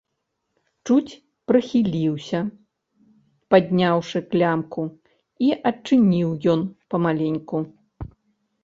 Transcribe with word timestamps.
Чуць 0.85 1.17
прыхіліўся, 1.51 2.39
падняўшы 3.53 4.23
клямку, 4.33 4.81
і 5.49 5.53
адчыніў 5.73 6.29
ён 6.57 6.61
памаленьку. 6.95 7.57